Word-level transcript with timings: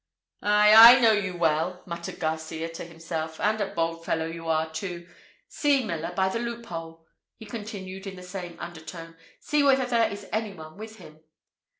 "Ay, 0.41 0.73
I 0.73 0.99
know 0.99 1.11
you 1.11 1.37
well!" 1.37 1.83
muttered 1.85 2.17
Garcias 2.19 2.75
to 2.77 2.85
himself, 2.85 3.39
"and 3.39 3.61
a 3.61 3.67
bold 3.67 4.03
fellow 4.03 4.25
you 4.25 4.47
are 4.47 4.67
too. 4.71 5.07
See, 5.47 5.83
miller, 5.85 6.11
by 6.15 6.27
the 6.27 6.39
loop 6.39 6.65
hole," 6.65 7.05
he 7.37 7.45
continued 7.45 8.07
in 8.07 8.15
the 8.15 8.23
same 8.23 8.59
under 8.59 8.81
tone, 8.81 9.15
"see 9.39 9.61
whether 9.61 9.85
there 9.85 10.09
is 10.09 10.25
any 10.33 10.55
one 10.55 10.75
with 10.75 10.95
him?" 10.95 11.19